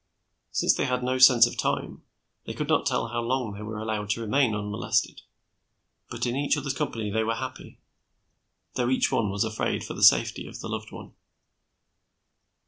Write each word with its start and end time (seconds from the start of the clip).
Since 0.49 0.73
they 0.73 0.85
had 0.85 1.03
no 1.03 1.19
sense 1.19 1.45
of 1.45 1.55
time, 1.59 2.01
they 2.45 2.55
could 2.55 2.67
not 2.67 2.87
tell 2.87 3.09
how 3.09 3.21
long 3.21 3.53
they 3.53 3.61
were 3.61 3.77
allowed 3.77 4.09
to 4.09 4.21
remain 4.21 4.55
unmolested. 4.55 5.21
But 6.09 6.25
in 6.25 6.35
each 6.35 6.57
other's 6.57 6.73
company 6.73 7.11
they 7.11 7.23
were 7.23 7.35
happy, 7.35 7.77
though 8.73 8.89
each 8.89 9.11
one 9.11 9.29
was 9.29 9.43
afraid 9.43 9.83
for 9.83 9.93
the 9.93 10.01
safety 10.01 10.47
of 10.47 10.59
the 10.59 10.69
loved 10.69 10.91
one. 10.91 11.13